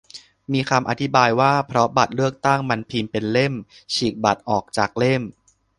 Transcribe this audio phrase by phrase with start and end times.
[0.51, 3.53] มีคำอธิบายว่าเพราะบัตรเลือกตั้งมันพิมพ์เป็นเล่ม
[3.93, 5.21] ฉีกบัตรออกจากเล่ม